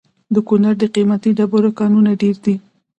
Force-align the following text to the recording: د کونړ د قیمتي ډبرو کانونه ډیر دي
د 0.33 0.35
کونړ 0.47 0.73
د 0.79 0.83
قیمتي 0.95 1.31
ډبرو 1.37 1.69
کانونه 1.79 2.11
ډیر 2.21 2.35
دي 2.45 2.55